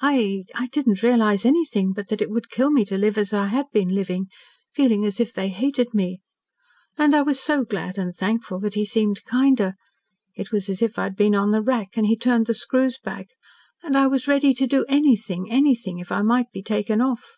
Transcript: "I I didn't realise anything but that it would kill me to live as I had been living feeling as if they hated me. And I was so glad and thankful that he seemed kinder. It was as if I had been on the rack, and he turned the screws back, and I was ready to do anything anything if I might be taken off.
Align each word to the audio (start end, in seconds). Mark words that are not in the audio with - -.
"I 0.00 0.46
I 0.54 0.68
didn't 0.68 1.02
realise 1.02 1.44
anything 1.44 1.92
but 1.92 2.08
that 2.08 2.22
it 2.22 2.30
would 2.30 2.48
kill 2.48 2.70
me 2.70 2.82
to 2.86 2.96
live 2.96 3.18
as 3.18 3.34
I 3.34 3.48
had 3.48 3.66
been 3.74 3.90
living 3.90 4.28
feeling 4.72 5.04
as 5.04 5.20
if 5.20 5.34
they 5.34 5.50
hated 5.50 5.92
me. 5.92 6.22
And 6.96 7.14
I 7.14 7.20
was 7.20 7.38
so 7.40 7.62
glad 7.62 7.98
and 7.98 8.14
thankful 8.14 8.58
that 8.60 8.72
he 8.72 8.86
seemed 8.86 9.22
kinder. 9.26 9.74
It 10.34 10.50
was 10.50 10.70
as 10.70 10.80
if 10.80 10.98
I 10.98 11.02
had 11.02 11.14
been 11.14 11.34
on 11.34 11.50
the 11.50 11.60
rack, 11.60 11.90
and 11.98 12.06
he 12.06 12.16
turned 12.16 12.46
the 12.46 12.54
screws 12.54 12.96
back, 12.96 13.28
and 13.82 13.98
I 13.98 14.06
was 14.06 14.26
ready 14.26 14.54
to 14.54 14.66
do 14.66 14.86
anything 14.88 15.50
anything 15.50 15.98
if 15.98 16.10
I 16.10 16.22
might 16.22 16.50
be 16.52 16.62
taken 16.62 17.02
off. 17.02 17.36